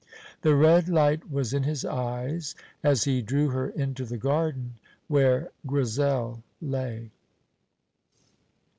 The 0.41 0.55
red 0.55 0.89
light 0.89 1.29
was 1.29 1.53
in 1.53 1.61
his 1.61 1.85
eyes 1.85 2.55
as 2.81 3.03
he 3.03 3.21
drew 3.21 3.49
her 3.49 3.69
into 3.69 4.03
the 4.03 4.17
garden 4.17 4.79
where 5.07 5.51
Grizel 5.67 6.41
lay. 6.59 7.11